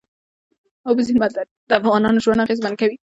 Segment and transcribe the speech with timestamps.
[0.87, 2.95] اوبزین معدنونه د افغانانو ژوند اغېزمن کوي.